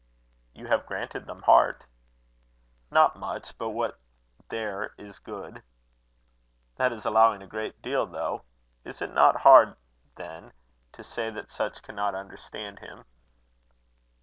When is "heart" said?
1.43-1.83